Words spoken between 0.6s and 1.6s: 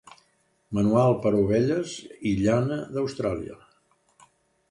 Manual per a